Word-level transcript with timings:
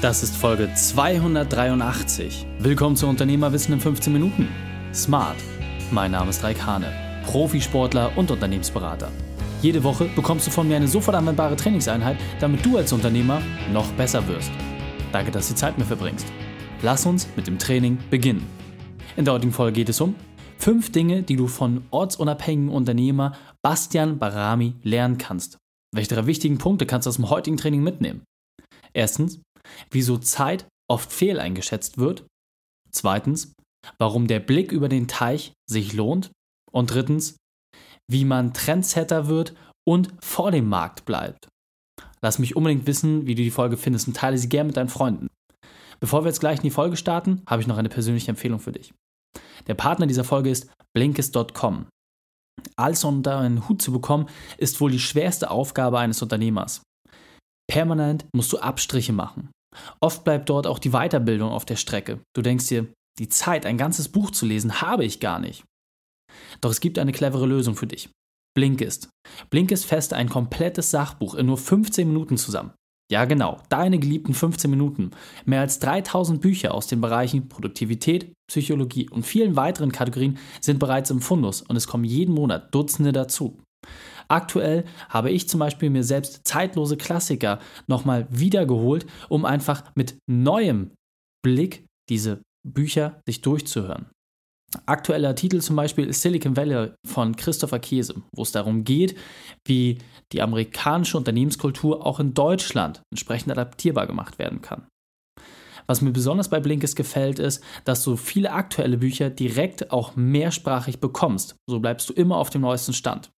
Das 0.00 0.22
ist 0.22 0.36
Folge 0.36 0.72
283. 0.72 2.46
Willkommen 2.60 2.94
zu 2.94 3.08
Unternehmerwissen 3.08 3.74
in 3.74 3.80
15 3.80 4.12
Minuten. 4.12 4.48
Smart. 4.94 5.34
Mein 5.90 6.12
Name 6.12 6.30
ist 6.30 6.44
Raik 6.44 6.64
Hane, 6.64 6.92
Profisportler 7.24 8.16
und 8.16 8.30
Unternehmensberater. 8.30 9.10
Jede 9.60 9.82
Woche 9.82 10.04
bekommst 10.14 10.46
du 10.46 10.52
von 10.52 10.68
mir 10.68 10.76
eine 10.76 10.86
sofort 10.86 11.16
anwendbare 11.16 11.56
Trainingseinheit, 11.56 12.16
damit 12.38 12.64
du 12.64 12.76
als 12.76 12.92
Unternehmer 12.92 13.42
noch 13.72 13.90
besser 13.94 14.24
wirst. 14.28 14.52
Danke, 15.10 15.32
dass 15.32 15.48
du 15.48 15.56
Zeit 15.56 15.76
mit 15.76 15.88
mir 15.88 15.96
verbringst. 15.96 16.28
Lass 16.82 17.04
uns 17.04 17.26
mit 17.34 17.48
dem 17.48 17.58
Training 17.58 17.98
beginnen. 18.08 18.46
In 19.16 19.24
der 19.24 19.34
heutigen 19.34 19.52
Folge 19.52 19.72
geht 19.72 19.88
es 19.88 20.00
um 20.00 20.14
fünf 20.58 20.92
Dinge, 20.92 21.24
die 21.24 21.34
du 21.34 21.48
von 21.48 21.82
ortsunabhängigen 21.90 22.72
Unternehmer 22.72 23.32
Bastian 23.62 24.20
Barami 24.20 24.74
lernen 24.84 25.18
kannst. 25.18 25.58
Welche 25.92 26.14
drei 26.14 26.26
wichtigen 26.26 26.58
Punkte 26.58 26.86
kannst 26.86 27.06
du 27.06 27.08
aus 27.08 27.16
dem 27.16 27.30
heutigen 27.30 27.56
Training 27.56 27.82
mitnehmen? 27.82 28.22
Erstens, 28.92 29.40
wieso 29.90 30.18
Zeit 30.18 30.66
oft 30.90 31.12
fehleingeschätzt 31.12 31.98
wird. 31.98 32.26
Zweitens, 32.90 33.52
warum 33.98 34.26
der 34.26 34.40
Blick 34.40 34.72
über 34.72 34.88
den 34.88 35.08
Teich 35.08 35.52
sich 35.68 35.92
lohnt. 35.92 36.30
Und 36.70 36.92
drittens, 36.92 37.36
wie 38.10 38.24
man 38.24 38.52
Trendsetter 38.52 39.26
wird 39.28 39.54
und 39.86 40.12
vor 40.20 40.50
dem 40.50 40.68
Markt 40.68 41.04
bleibt. 41.04 41.48
Lass 42.20 42.38
mich 42.38 42.56
unbedingt 42.56 42.86
wissen, 42.86 43.26
wie 43.26 43.34
du 43.34 43.42
die 43.42 43.50
Folge 43.50 43.76
findest 43.76 44.08
und 44.08 44.16
teile 44.16 44.36
sie 44.38 44.48
gerne 44.48 44.68
mit 44.68 44.76
deinen 44.76 44.88
Freunden. 44.88 45.28
Bevor 46.00 46.24
wir 46.24 46.28
jetzt 46.28 46.40
gleich 46.40 46.58
in 46.58 46.64
die 46.64 46.70
Folge 46.70 46.96
starten, 46.96 47.42
habe 47.48 47.62
ich 47.62 47.68
noch 47.68 47.78
eine 47.78 47.88
persönliche 47.88 48.30
Empfehlung 48.30 48.60
für 48.60 48.72
dich. 48.72 48.92
Der 49.66 49.74
Partner 49.74 50.06
dieser 50.06 50.24
Folge 50.24 50.50
ist 50.50 50.70
Blinkist.com. 50.94 51.86
Alles 52.76 53.04
unter 53.04 53.38
einen 53.38 53.68
Hut 53.68 53.82
zu 53.82 53.92
bekommen, 53.92 54.28
ist 54.56 54.80
wohl 54.80 54.90
die 54.90 54.98
schwerste 54.98 55.50
Aufgabe 55.50 55.98
eines 55.98 56.22
Unternehmers. 56.22 56.82
Permanent 57.70 58.26
musst 58.34 58.52
du 58.52 58.58
Abstriche 58.58 59.12
machen. 59.12 59.50
Oft 60.00 60.24
bleibt 60.24 60.48
dort 60.48 60.66
auch 60.66 60.78
die 60.78 60.90
Weiterbildung 60.90 61.50
auf 61.50 61.64
der 61.64 61.76
Strecke. 61.76 62.20
Du 62.34 62.42
denkst 62.42 62.68
dir, 62.68 62.86
die 63.18 63.28
Zeit, 63.28 63.66
ein 63.66 63.78
ganzes 63.78 64.08
Buch 64.08 64.30
zu 64.30 64.46
lesen, 64.46 64.80
habe 64.80 65.04
ich 65.04 65.20
gar 65.20 65.38
nicht. 65.38 65.64
Doch 66.60 66.70
es 66.70 66.80
gibt 66.80 66.98
eine 66.98 67.12
clevere 67.12 67.46
Lösung 67.46 67.74
für 67.74 67.86
dich. 67.86 68.10
Blinkist. 68.54 69.08
Blinkist 69.50 69.86
feste 69.86 70.16
ein 70.16 70.28
komplettes 70.28 70.90
Sachbuch 70.90 71.34
in 71.34 71.46
nur 71.46 71.58
15 71.58 72.06
Minuten 72.06 72.36
zusammen. 72.36 72.72
Ja, 73.10 73.24
genau, 73.24 73.58
deine 73.70 73.98
geliebten 73.98 74.34
15 74.34 74.70
Minuten. 74.70 75.12
Mehr 75.46 75.60
als 75.60 75.78
3000 75.78 76.42
Bücher 76.42 76.74
aus 76.74 76.86
den 76.86 77.00
Bereichen 77.00 77.48
Produktivität, 77.48 78.32
Psychologie 78.50 79.08
und 79.08 79.24
vielen 79.24 79.56
weiteren 79.56 79.92
Kategorien 79.92 80.38
sind 80.60 80.78
bereits 80.78 81.10
im 81.10 81.20
Fundus 81.20 81.62
und 81.62 81.76
es 81.76 81.86
kommen 81.86 82.04
jeden 82.04 82.34
Monat 82.34 82.74
Dutzende 82.74 83.12
dazu. 83.12 83.62
Aktuell 84.28 84.84
habe 85.08 85.30
ich 85.30 85.48
zum 85.48 85.60
Beispiel 85.60 85.90
mir 85.90 86.04
selbst 86.04 86.46
zeitlose 86.46 86.96
Klassiker 86.96 87.58
nochmal 87.86 88.26
wiedergeholt, 88.30 89.06
um 89.28 89.44
einfach 89.44 89.84
mit 89.94 90.18
neuem 90.26 90.90
Blick 91.42 91.84
diese 92.10 92.42
Bücher 92.66 93.20
sich 93.26 93.40
durchzuhören. 93.40 94.06
Aktueller 94.84 95.34
Titel 95.34 95.60
zum 95.60 95.76
Beispiel 95.76 96.06
ist 96.08 96.20
Silicon 96.20 96.56
Valley 96.56 96.90
von 97.06 97.36
Christopher 97.36 97.78
Käse, 97.78 98.16
wo 98.34 98.42
es 98.42 98.52
darum 98.52 98.84
geht, 98.84 99.16
wie 99.66 99.96
die 100.32 100.42
amerikanische 100.42 101.16
Unternehmenskultur 101.16 102.04
auch 102.04 102.20
in 102.20 102.34
Deutschland 102.34 103.00
entsprechend 103.10 103.52
adaptierbar 103.52 104.06
gemacht 104.06 104.38
werden 104.38 104.60
kann. 104.60 104.86
Was 105.86 106.02
mir 106.02 106.10
besonders 106.10 106.50
bei 106.50 106.60
Blinkist 106.60 106.96
gefällt, 106.96 107.38
ist, 107.38 107.64
dass 107.86 108.04
du 108.04 108.16
viele 108.16 108.52
aktuelle 108.52 108.98
Bücher 108.98 109.30
direkt 109.30 109.90
auch 109.90 110.16
mehrsprachig 110.16 111.00
bekommst. 111.00 111.56
So 111.66 111.80
bleibst 111.80 112.10
du 112.10 112.12
immer 112.12 112.36
auf 112.36 112.50
dem 112.50 112.60
neuesten 112.60 112.92
Stand 112.92 113.30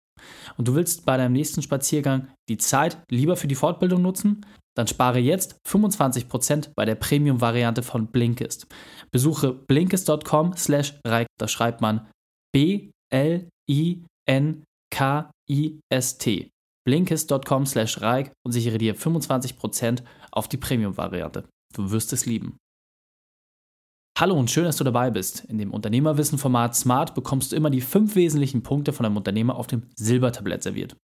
und 0.57 0.69
du 0.69 0.75
willst 0.75 1.05
bei 1.07 1.17
deinem 1.17 1.33
nächsten 1.33 1.63
Spaziergang 1.63 2.29
die 2.49 2.59
Zeit 2.59 3.03
lieber 3.11 3.37
für 3.37 3.49
die 3.49 3.55
Fortbildung 3.55 4.03
nutzen, 4.03 4.45
dann 4.77 4.87
spare 4.87 5.19
jetzt 5.19 5.57
25% 5.69 6.71
bei 6.77 6.85
der 6.85 6.95
Premium-Variante 6.95 7.83
von 7.83 8.07
Blinkist. 8.07 8.67
Besuche 9.11 9.53
blinkist.com 9.53 10.55
slash 10.57 10.99
da 11.03 11.49
schreibt 11.49 11.81
man 11.81 12.09
B-L-I-N-K-I-S-T. 12.53 13.51
Blinkist.com 16.87 17.67
slash 17.67 17.99
und 18.45 18.53
sichere 18.53 18.79
dir 18.79 18.97
25% 18.97 20.03
auf 20.33 20.49
die 20.49 20.57
Premium-Variante. 20.57 21.45
Du 21.75 21.91
wirst 21.91 22.13
es 22.13 22.27
lieben. 22.27 22.57
Hallo 24.21 24.35
und 24.35 24.51
schön, 24.51 24.65
dass 24.65 24.77
du 24.77 24.85
dabei 24.85 25.11
bist. 25.11 25.47
In 25.47 25.57
dem 25.57 25.73
Unternehmerwissen-Format 25.73 26.77
Smart 26.77 27.15
bekommst 27.15 27.53
du 27.53 27.57
immer 27.57 27.71
die 27.71 27.81
fünf 27.81 28.17
wesentlichen 28.17 28.63
Punkte 28.63 28.93
von 28.93 29.07
einem 29.07 29.17
Unternehmer 29.17 29.57
auf 29.57 29.67
dem 29.67 29.85
Silbertablett 29.97 30.63
serviert. 30.63 30.95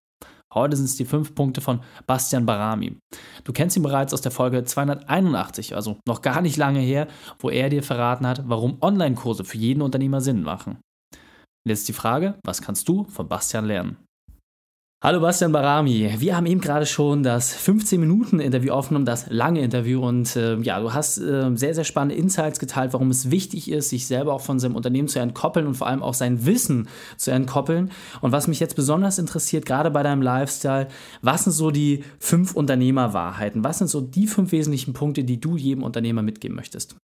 Heute 0.53 0.77
sind 0.77 0.85
es 0.85 0.97
die 0.97 1.07
fünf 1.07 1.35
Punkte 1.35 1.63
von 1.63 1.81
Bastian 2.07 2.45
Barami. 2.45 2.99
Du 3.45 3.55
kennst 3.55 3.75
ihn 3.75 3.83
bereits 3.83 4.13
aus 4.13 4.21
der 4.21 4.33
Folge 4.33 4.65
281, 4.65 5.75
also 5.75 5.97
noch 6.07 6.21
gar 6.21 6.43
nicht 6.43 6.59
lange 6.59 6.81
her, 6.81 7.09
wo 7.39 7.49
er 7.49 7.71
dir 7.71 7.83
verraten 7.83 8.27
hat, 8.27 8.51
warum 8.51 8.77
Online-Kurse 8.83 9.45
für 9.45 9.57
jeden 9.57 9.81
Unternehmer 9.81 10.21
Sinn 10.21 10.43
machen. 10.43 10.77
Jetzt 11.67 11.89
die 11.89 11.95
Frage, 11.95 12.39
was 12.45 12.61
kannst 12.61 12.87
du 12.87 13.05
von 13.05 13.29
Bastian 13.29 13.65
lernen? 13.65 13.97
Hallo 15.05 15.21
Bastian 15.21 15.53
Barami, 15.53 16.15
wir 16.21 16.35
haben 16.35 16.47
eben 16.47 16.63
gerade 16.63 16.87
schon 16.87 17.23
das 17.23 17.55
15-Minuten-Interview 17.55 18.73
aufgenommen, 18.73 19.05
das 19.05 19.27
lange 19.29 19.61
Interview 19.61 20.01
und 20.03 20.35
äh, 20.37 20.57
ja, 20.61 20.81
du 20.81 20.95
hast 20.95 21.19
äh, 21.19 21.55
sehr, 21.55 21.75
sehr 21.75 21.85
spannende 21.85 22.15
Insights 22.15 22.59
geteilt, 22.59 22.95
warum 22.95 23.11
es 23.11 23.31
wichtig 23.31 23.71
ist, 23.71 23.91
sich 23.91 24.07
selber 24.07 24.33
auch 24.33 24.41
von 24.41 24.59
seinem 24.59 24.75
Unternehmen 24.75 25.07
zu 25.07 25.19
entkoppeln 25.19 25.67
und 25.67 25.75
vor 25.75 25.87
allem 25.87 26.03
auch 26.03 26.15
sein 26.15 26.47
Wissen 26.47 26.89
zu 27.19 27.31
entkoppeln. 27.31 27.91
Und 28.23 28.33
was 28.33 28.49
mich 28.49 28.59
jetzt 28.59 28.75
besonders 28.75 29.19
interessiert, 29.19 29.67
gerade 29.67 29.91
bei 29.91 30.03
deinem 30.03 30.23
Lifestyle, 30.23 30.89
was 31.21 31.45
sind 31.45 31.53
so 31.53 31.71
die 31.71 32.03
fünf 32.19 32.55
Unternehmerwahrheiten? 32.55 33.65
Was 33.65 33.77
sind 33.77 33.89
so 33.89 34.01
die 34.01 34.27
fünf 34.27 34.51
wesentlichen 34.51 34.95
Punkte, 34.95 35.25
die 35.25 35.39
du 35.39 35.59
jedem 35.59 35.83
Unternehmer 35.83 36.23
mitgeben 36.23 36.57
möchtest? 36.57 36.97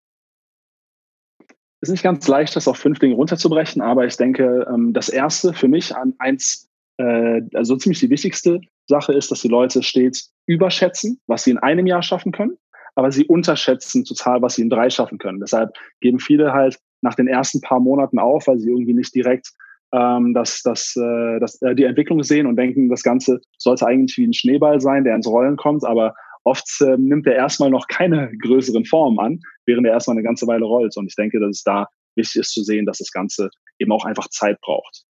Es 1.83 1.91
ist 1.91 1.93
nicht 1.93 2.05
ganz 2.05 2.27
leicht, 2.27 2.57
das 2.57 2.69
auf 2.69 2.79
fünf 2.79 3.01
Dinge 3.01 3.17
runterzubrechen, 3.17 3.83
aber 3.83 4.07
ich 4.07 4.17
denke, 4.17 4.67
ähm, 4.73 4.95
das 4.95 5.11
erste 5.11 5.53
für 5.53 5.69
mich 5.69 5.95
an 5.95 6.15
eins 6.19 6.72
äh, 6.99 7.41
also 7.55 7.77
ziemlich 7.77 8.01
die 8.01 8.11
wichtigste 8.11 8.61
Sache 8.87 9.13
ist, 9.13 9.31
dass 9.31 9.43
die 9.43 9.49
Leute 9.49 9.83
stets 9.83 10.33
überschätzen, 10.47 11.21
was 11.27 11.45
sie 11.45 11.53
in 11.53 11.59
einem 11.59 11.87
Jahr 11.87 12.03
schaffen 12.03 12.33
können, 12.33 12.57
aber 12.95 13.11
sie 13.11 13.25
unterschätzen 13.25 14.05
total, 14.05 14.43
was 14.43 14.57
sie 14.57 14.63
in 14.63 14.71
drei 14.71 14.91
schaffen 14.91 15.19
können. 15.19 15.41
Deshalb 15.41 15.71
geben 16.01 16.19
viele 16.19 16.53
halt 16.53 16.79
nach 17.01 17.15
den 17.15 17.27
ersten 17.27 17.61
paar 17.61 17.81
Monaten 17.81 18.19
auf, 18.19 18.47
weil 18.47 18.59
sie 18.59 18.71
irgendwie 18.71 18.95
nicht 18.95 19.15
direkt 19.15 19.49
ähm, 19.93 20.35
das, 20.35 20.63
das, 20.63 20.97
äh, 20.97 21.39
das, 21.41 21.61
äh, 21.63 21.75
die 21.75 21.85
Entwicklung 21.85 22.23
sehen 22.23 22.47
und 22.47 22.57
denken, 22.57 22.89
das 22.89 23.03
Ganze 23.03 23.41
sollte 23.59 23.87
eigentlich 23.87 24.17
wie 24.17 24.27
ein 24.27 24.33
Schneeball 24.33 24.81
sein, 24.81 25.05
der 25.05 25.15
ins 25.15 25.27
Rollen 25.27 25.57
kommt, 25.57 25.85
aber 25.85 26.15
oft 26.45 26.67
äh, 26.81 26.97
nimmt 26.97 27.27
er 27.27 27.35
erstmal 27.35 27.71
noch 27.71 27.87
keine 27.89 28.33
größeren 28.39 28.85
Formen 28.85 29.19
an, 29.19 29.41
während 29.67 29.87
er 29.87 29.93
erstmal 29.93 30.17
eine 30.17 30.25
ganze 30.25 30.47
Weile 30.47 30.65
rollt. 30.65 30.97
Und 30.97 31.07
ich 31.07 31.15
denke, 31.15 31.39
dass 31.41 31.51
es 31.51 31.63
da 31.63 31.87
wichtig 32.17 32.41
ist 32.41 32.53
zu 32.53 32.63
sehen, 32.63 32.87
dass 32.87 32.99
das 32.99 33.13
Ganze 33.13 33.51
eben 33.79 33.93
auch 33.93 34.05
einfach 34.05 34.29
Zeit 34.29 34.61
braucht. 34.61 35.05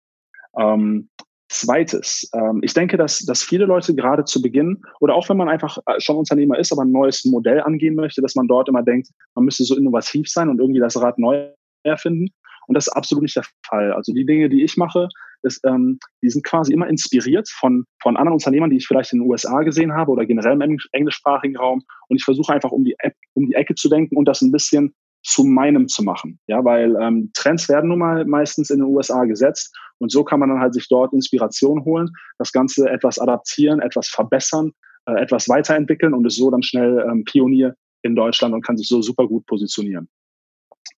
Ähm, 0.58 1.08
Zweites, 1.48 2.30
ähm, 2.34 2.60
ich 2.62 2.74
denke, 2.74 2.96
dass, 2.96 3.20
dass 3.20 3.42
viele 3.42 3.64
Leute 3.64 3.94
gerade 3.94 4.24
zu 4.24 4.42
Beginn 4.42 4.82
oder 5.00 5.14
auch 5.14 5.28
wenn 5.28 5.36
man 5.36 5.48
einfach 5.48 5.78
äh, 5.86 5.98
schon 5.98 6.16
Unternehmer 6.16 6.58
ist, 6.58 6.72
aber 6.72 6.82
ein 6.82 6.92
neues 6.92 7.24
Modell 7.24 7.60
angehen 7.60 7.94
möchte, 7.94 8.20
dass 8.20 8.34
man 8.34 8.48
dort 8.48 8.68
immer 8.68 8.82
denkt, 8.82 9.08
man 9.34 9.44
müsste 9.44 9.64
so 9.64 9.76
innovativ 9.76 10.28
sein 10.28 10.48
und 10.48 10.58
irgendwie 10.58 10.80
das 10.80 11.00
Rad 11.00 11.18
neu 11.18 11.48
erfinden. 11.84 12.28
Und 12.66 12.74
das 12.74 12.86
ist 12.86 12.92
absolut 12.92 13.22
nicht 13.22 13.36
der 13.36 13.44
Fall. 13.66 13.92
Also 13.94 14.12
die 14.12 14.26
Dinge, 14.26 14.50
die 14.50 14.62
ich 14.62 14.76
mache, 14.76 15.08
ist, 15.42 15.64
ähm, 15.64 15.98
die 16.22 16.28
sind 16.28 16.44
quasi 16.44 16.72
immer 16.72 16.86
inspiriert 16.86 17.48
von, 17.48 17.84
von 18.02 18.16
anderen 18.16 18.34
Unternehmern, 18.34 18.68
die 18.68 18.76
ich 18.76 18.86
vielleicht 18.86 19.12
in 19.14 19.20
den 19.20 19.30
USA 19.30 19.62
gesehen 19.62 19.94
habe 19.94 20.10
oder 20.10 20.26
generell 20.26 20.60
im 20.60 20.78
englischsprachigen 20.92 21.56
Raum. 21.56 21.82
Und 22.08 22.16
ich 22.16 22.24
versuche 22.24 22.52
einfach 22.52 22.70
um 22.70 22.84
die, 22.84 22.94
um 23.32 23.46
die 23.46 23.54
Ecke 23.54 23.74
zu 23.74 23.88
denken 23.88 24.16
und 24.16 24.26
das 24.26 24.42
ein 24.42 24.52
bisschen 24.52 24.94
zu 25.28 25.44
meinem 25.44 25.88
zu 25.88 26.02
machen. 26.02 26.38
Ja, 26.46 26.64
weil 26.64 26.96
ähm, 27.00 27.30
Trends 27.34 27.68
werden 27.68 27.90
nun 27.90 27.98
mal 27.98 28.24
meistens 28.24 28.70
in 28.70 28.78
den 28.78 28.86
USA 28.86 29.24
gesetzt 29.24 29.76
und 29.98 30.10
so 30.10 30.24
kann 30.24 30.40
man 30.40 30.48
dann 30.48 30.60
halt 30.60 30.72
sich 30.72 30.88
dort 30.88 31.12
Inspiration 31.12 31.84
holen, 31.84 32.08
das 32.38 32.50
Ganze 32.50 32.88
etwas 32.88 33.18
adaptieren, 33.18 33.80
etwas 33.80 34.08
verbessern, 34.08 34.72
äh, 35.06 35.20
etwas 35.20 35.48
weiterentwickeln 35.48 36.14
und 36.14 36.26
ist 36.26 36.36
so 36.36 36.50
dann 36.50 36.62
schnell 36.62 37.04
ähm, 37.10 37.24
Pionier 37.24 37.74
in 38.02 38.16
Deutschland 38.16 38.54
und 38.54 38.64
kann 38.64 38.78
sich 38.78 38.88
so 38.88 39.02
super 39.02 39.26
gut 39.26 39.44
positionieren. 39.44 40.08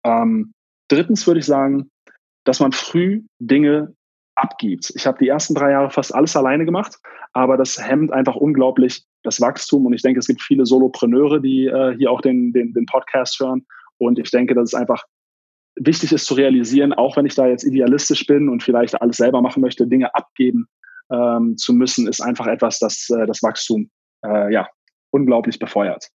Ähm, 0.05 0.53
drittens 0.89 1.27
würde 1.27 1.41
ich 1.41 1.47
sagen, 1.47 1.91
dass 2.45 2.61
man 2.61 2.71
früh 2.71 3.23
Dinge 3.41 3.95
abgibt. 4.37 4.93
Ich 4.95 5.07
habe 5.09 5.19
die 5.19 5.29
ersten 5.29 5.55
drei 5.55 5.73
Jahre 5.73 5.91
fast 5.91 6.15
alles 6.15 6.37
alleine 6.37 6.65
gemacht, 6.65 6.97
aber 7.33 7.57
das 7.57 7.85
hemmt 7.85 8.13
einfach 8.13 8.37
unglaublich 8.37 9.05
das 9.25 9.41
Wachstum 9.41 9.87
und 9.87 9.93
ich 9.93 10.03
denke, 10.03 10.21
es 10.21 10.29
gibt 10.29 10.41
viele 10.41 10.67
Solopreneure, 10.67 11.41
die 11.41 11.67
äh, 11.67 11.97
hier 11.97 12.13
auch 12.13 12.21
den, 12.21 12.53
den, 12.53 12.73
den 12.73 12.87
Podcast 12.87 13.41
hören 13.41 13.67
und 14.01 14.19
ich 14.19 14.31
denke, 14.31 14.55
dass 14.55 14.73
es 14.73 14.75
einfach 14.75 15.05
wichtig 15.77 16.13
ist 16.13 16.27
zu 16.27 16.35
realisieren, 16.35 16.93
auch 16.93 17.17
wenn 17.17 17.27
ich 17.27 17.35
da 17.35 17.47
jetzt 17.47 17.65
idealistisch 17.65 18.27
bin 18.27 18.49
und 18.49 18.63
vielleicht 18.63 19.01
alles 19.01 19.19
selber 19.19 19.41
machen 19.41 19.61
möchte, 19.61 19.87
Dinge 19.87 20.15
abgeben 20.15 20.67
ähm, 21.13 21.57
zu 21.57 21.73
müssen, 21.73 22.09
ist 22.09 22.21
einfach 22.21 22.47
etwas, 22.47 22.79
das 22.79 23.09
äh, 23.11 23.27
das 23.27 23.43
Wachstum 23.43 23.91
äh, 24.25 24.53
ja 24.53 24.69
unglaublich 25.11 25.59
befeuert. 25.59 26.09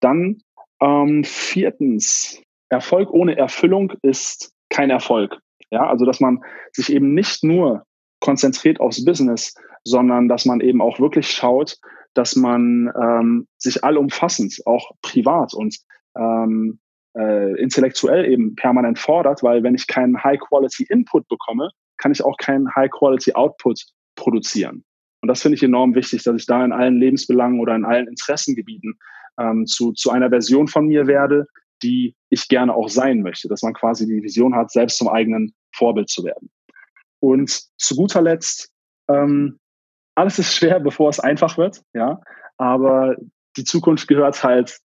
Dann 0.00 0.38
ähm, 0.80 1.24
viertens, 1.24 2.42
Erfolg 2.68 3.10
ohne 3.10 3.36
Erfüllung 3.36 3.92
ist 4.02 4.52
kein 4.70 4.90
Erfolg. 4.90 5.38
Ja, 5.70 5.86
also 5.88 6.04
dass 6.04 6.20
man 6.20 6.40
sich 6.72 6.92
eben 6.92 7.14
nicht 7.14 7.44
nur 7.44 7.84
konzentriert 8.20 8.80
aufs 8.80 9.04
Business, 9.04 9.54
sondern 9.84 10.28
dass 10.28 10.44
man 10.44 10.60
eben 10.60 10.80
auch 10.80 11.00
wirklich 11.00 11.30
schaut, 11.30 11.76
dass 12.14 12.36
man 12.36 12.92
ähm, 13.00 13.46
sich 13.56 13.84
allumfassend, 13.84 14.60
auch 14.66 14.90
privat 15.00 15.54
und 15.54 15.76
ähm, 16.16 16.80
äh, 17.16 17.60
intellektuell 17.60 18.30
eben 18.30 18.54
permanent 18.54 18.98
fordert, 18.98 19.42
weil 19.42 19.62
wenn 19.62 19.74
ich 19.74 19.86
keinen 19.86 20.22
High-Quality-Input 20.22 21.28
bekomme, 21.28 21.70
kann 21.96 22.12
ich 22.12 22.24
auch 22.24 22.36
keinen 22.36 22.74
High-Quality-Output 22.74 23.84
produzieren. 24.14 24.84
Und 25.22 25.28
das 25.28 25.42
finde 25.42 25.56
ich 25.56 25.62
enorm 25.62 25.94
wichtig, 25.94 26.22
dass 26.22 26.36
ich 26.36 26.46
da 26.46 26.64
in 26.64 26.72
allen 26.72 26.98
Lebensbelangen 26.98 27.60
oder 27.60 27.74
in 27.74 27.84
allen 27.84 28.08
Interessengebieten 28.08 28.98
ähm, 29.38 29.66
zu, 29.66 29.92
zu 29.92 30.10
einer 30.10 30.30
Version 30.30 30.68
von 30.68 30.86
mir 30.86 31.06
werde, 31.06 31.46
die 31.82 32.14
ich 32.30 32.48
gerne 32.48 32.74
auch 32.74 32.88
sein 32.88 33.22
möchte, 33.22 33.48
dass 33.48 33.62
man 33.62 33.74
quasi 33.74 34.06
die 34.06 34.22
Vision 34.22 34.54
hat, 34.54 34.70
selbst 34.70 34.98
zum 34.98 35.08
eigenen 35.08 35.54
Vorbild 35.74 36.08
zu 36.08 36.24
werden. 36.24 36.50
Und 37.20 37.50
zu 37.76 37.96
guter 37.96 38.22
Letzt, 38.22 38.70
ähm, 39.08 39.58
alles 40.14 40.38
ist 40.38 40.54
schwer, 40.54 40.80
bevor 40.80 41.10
es 41.10 41.20
einfach 41.20 41.58
wird, 41.58 41.82
ja, 41.92 42.20
aber 42.56 43.16
die 43.56 43.64
Zukunft 43.64 44.08
gehört 44.08 44.42
halt 44.42 44.78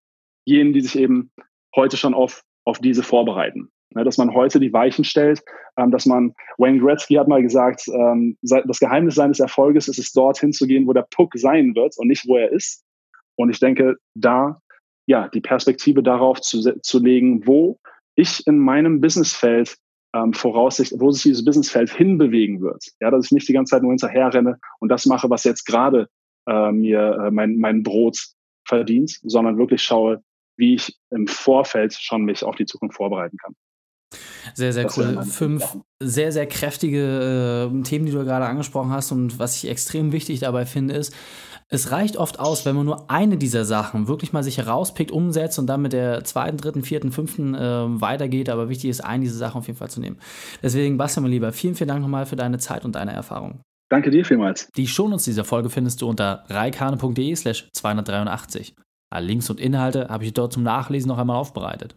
jenen, 0.44 0.72
die 0.72 0.80
sich 0.80 0.98
eben 0.98 1.30
heute 1.76 1.96
schon 1.96 2.14
auf, 2.14 2.42
auf 2.64 2.78
diese 2.78 3.02
vorbereiten. 3.02 3.70
Ne, 3.94 4.04
dass 4.04 4.18
man 4.18 4.34
heute 4.34 4.58
die 4.58 4.72
Weichen 4.72 5.04
stellt, 5.04 5.42
ähm, 5.76 5.90
dass 5.92 6.06
man, 6.06 6.34
Wayne 6.58 6.80
Gretzky 6.80 7.14
hat 7.14 7.28
mal 7.28 7.40
gesagt, 7.42 7.86
ähm, 7.88 8.36
das 8.42 8.80
Geheimnis 8.80 9.14
seines 9.14 9.38
Erfolges 9.38 9.86
ist 9.86 9.98
es, 9.98 10.12
dorthin 10.12 10.52
zu 10.52 10.66
gehen, 10.66 10.86
wo 10.88 10.92
der 10.92 11.06
Puck 11.10 11.32
sein 11.36 11.74
wird 11.76 11.96
und 11.96 12.08
nicht, 12.08 12.26
wo 12.26 12.36
er 12.36 12.50
ist. 12.50 12.84
Und 13.36 13.50
ich 13.50 13.60
denke, 13.60 13.96
da 14.14 14.60
ja 15.06 15.28
die 15.28 15.40
Perspektive 15.40 16.02
darauf 16.02 16.40
zu, 16.40 16.60
zu 16.82 16.98
legen, 16.98 17.46
wo 17.46 17.78
ich 18.16 18.44
in 18.46 18.58
meinem 18.58 19.00
Businessfeld 19.00 19.76
ähm, 20.14 20.32
voraussichtlich, 20.32 21.00
wo 21.00 21.10
sich 21.10 21.22
dieses 21.22 21.44
Businessfeld 21.44 21.90
hinbewegen 21.90 22.60
wird. 22.60 22.84
Ja, 23.00 23.10
dass 23.10 23.26
ich 23.26 23.32
nicht 23.32 23.48
die 23.48 23.52
ganze 23.52 23.70
Zeit 23.70 23.82
nur 23.82 23.92
hinterher 23.92 24.32
renne 24.32 24.58
und 24.80 24.88
das 24.88 25.06
mache, 25.06 25.30
was 25.30 25.44
jetzt 25.44 25.64
gerade 25.64 26.08
äh, 26.48 26.72
mir 26.72 27.26
äh, 27.26 27.30
mein, 27.30 27.58
mein 27.58 27.82
Brot 27.82 28.18
verdient, 28.66 29.18
sondern 29.22 29.58
wirklich 29.58 29.82
schaue, 29.82 30.22
wie 30.56 30.74
ich 30.74 30.96
im 31.10 31.26
Vorfeld 31.26 31.94
schon 31.94 32.22
mich 32.22 32.44
auf 32.44 32.56
die 32.56 32.66
Zukunft 32.66 32.96
vorbereiten 32.96 33.36
kann. 33.36 33.54
Sehr, 34.54 34.72
sehr 34.72 34.84
das 34.84 34.96
cool. 34.96 35.22
Fünf 35.24 35.78
sehr, 36.00 36.30
sehr 36.32 36.46
kräftige 36.46 37.70
äh, 37.72 37.82
Themen, 37.82 38.06
die 38.06 38.12
du 38.12 38.24
gerade 38.24 38.46
angesprochen 38.46 38.90
hast. 38.90 39.12
Und 39.12 39.38
was 39.38 39.56
ich 39.56 39.70
extrem 39.70 40.12
wichtig 40.12 40.40
dabei 40.40 40.66
finde, 40.66 40.94
ist, 40.94 41.14
es 41.68 41.90
reicht 41.90 42.16
oft 42.16 42.38
aus, 42.38 42.64
wenn 42.64 42.76
man 42.76 42.86
nur 42.86 43.10
eine 43.10 43.38
dieser 43.38 43.64
Sachen 43.64 44.06
wirklich 44.06 44.32
mal 44.32 44.44
sich 44.44 44.58
herauspickt, 44.58 45.10
umsetzt 45.10 45.58
und 45.58 45.66
dann 45.66 45.82
mit 45.82 45.92
der 45.92 46.22
zweiten, 46.22 46.58
dritten, 46.58 46.82
vierten, 46.82 47.10
fünften 47.10 47.54
äh, 47.54 48.00
weitergeht. 48.00 48.48
Aber 48.48 48.68
wichtig 48.68 48.90
ist, 48.90 49.00
eine 49.04 49.24
dieser 49.24 49.38
Sachen 49.38 49.58
auf 49.58 49.66
jeden 49.66 49.78
Fall 49.78 49.90
zu 49.90 50.00
nehmen. 50.00 50.18
Deswegen, 50.62 50.96
Bastian, 50.96 51.24
mein 51.24 51.32
Lieber, 51.32 51.52
vielen, 51.52 51.74
vielen 51.74 51.88
Dank 51.88 52.02
nochmal 52.02 52.26
für 52.26 52.36
deine 52.36 52.58
Zeit 52.58 52.84
und 52.84 52.94
deine 52.94 53.12
Erfahrung. 53.12 53.60
Danke 53.88 54.10
dir 54.10 54.24
vielmals. 54.24 54.68
Die 54.76 54.86
Shownotes 54.86 55.24
dieser 55.24 55.44
Folge 55.44 55.70
findest 55.70 56.02
du 56.02 56.08
unter 56.08 56.44
reikane.de 56.48 57.34
slash 57.34 57.68
283. 57.72 58.74
Alle 59.16 59.28
Links 59.28 59.48
und 59.48 59.60
Inhalte 59.60 60.08
habe 60.10 60.26
ich 60.26 60.34
dort 60.34 60.52
zum 60.52 60.62
Nachlesen 60.62 61.08
noch 61.08 61.16
einmal 61.16 61.38
aufbereitet. 61.38 61.96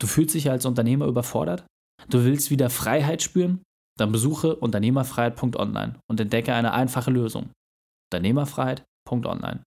Du 0.00 0.08
fühlst 0.08 0.34
dich 0.34 0.50
als 0.50 0.66
Unternehmer 0.66 1.06
überfordert? 1.06 1.64
Du 2.08 2.24
willst 2.24 2.50
wieder 2.50 2.70
Freiheit 2.70 3.22
spüren? 3.22 3.62
Dann 3.96 4.10
besuche 4.10 4.56
unternehmerfreiheit.online 4.56 6.00
und 6.10 6.18
entdecke 6.18 6.54
eine 6.54 6.72
einfache 6.72 7.12
Lösung. 7.12 7.50
Unternehmerfreiheit.online. 8.12 9.62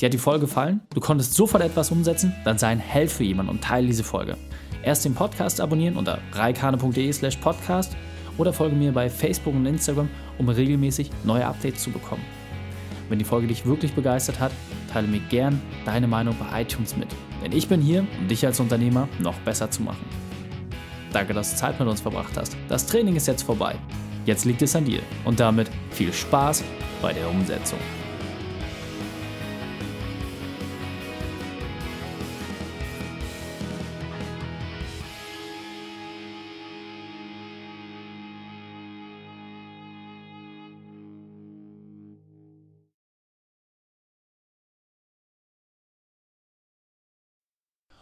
Dir 0.00 0.06
hat 0.06 0.14
die 0.14 0.18
Folge 0.18 0.46
gefallen? 0.46 0.80
Du 0.94 1.00
konntest 1.00 1.34
sofort 1.34 1.62
etwas 1.62 1.90
umsetzen? 1.90 2.34
Dann 2.46 2.56
sei 2.56 2.68
ein 2.68 2.78
Held 2.78 3.10
für 3.10 3.24
jemanden 3.24 3.52
und 3.52 3.62
teile 3.62 3.86
diese 3.86 4.04
Folge. 4.04 4.38
Erst 4.82 5.04
den 5.04 5.14
Podcast 5.14 5.60
abonnieren 5.60 5.98
unter 5.98 6.20
reikane.de 6.32 7.12
slash 7.12 7.36
podcast 7.36 7.94
oder 8.38 8.54
folge 8.54 8.74
mir 8.74 8.92
bei 8.92 9.10
Facebook 9.10 9.54
und 9.54 9.66
Instagram, 9.66 10.08
um 10.38 10.48
regelmäßig 10.48 11.10
neue 11.24 11.46
Updates 11.46 11.82
zu 11.82 11.90
bekommen. 11.90 12.24
Wenn 13.08 13.18
die 13.18 13.24
Folge 13.24 13.46
dich 13.46 13.66
wirklich 13.66 13.92
begeistert 13.92 14.40
hat, 14.40 14.52
teile 14.92 15.06
mir 15.06 15.20
gern 15.20 15.60
deine 15.84 16.06
Meinung 16.06 16.34
bei 16.38 16.62
iTunes 16.62 16.96
mit. 16.96 17.08
Denn 17.42 17.52
ich 17.52 17.68
bin 17.68 17.80
hier, 17.80 18.06
um 18.20 18.28
dich 18.28 18.44
als 18.44 18.60
Unternehmer 18.60 19.08
noch 19.20 19.38
besser 19.40 19.70
zu 19.70 19.82
machen. 19.82 20.04
Danke, 21.12 21.34
dass 21.34 21.52
du 21.52 21.56
Zeit 21.56 21.78
mit 21.78 21.88
uns 21.88 22.00
verbracht 22.00 22.36
hast. 22.36 22.56
Das 22.68 22.86
Training 22.86 23.16
ist 23.16 23.26
jetzt 23.26 23.42
vorbei. 23.42 23.76
Jetzt 24.24 24.44
liegt 24.44 24.62
es 24.62 24.74
an 24.74 24.84
dir. 24.84 25.00
Und 25.24 25.38
damit 25.38 25.70
viel 25.90 26.12
Spaß 26.12 26.64
bei 27.00 27.12
der 27.12 27.28
Umsetzung. 27.30 27.78